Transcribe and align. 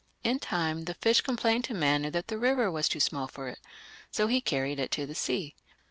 In 0.23 0.39
time 0.39 0.85
the 0.85 0.95
fish 0.95 1.21
complained 1.21 1.63
to 1.65 1.75
Manu 1.75 2.09
that 2.09 2.27
the 2.27 2.39
river 2.39 2.71
was 2.71 2.89
too 2.89 2.99
small 2.99 3.27
for 3.27 3.49
it, 3.49 3.59
so 4.09 4.25
he 4.25 4.41
carried 4.41 4.79
it 4.79 4.89
to 4.93 5.05
the 5.05 5.13
sea. 5.13 5.53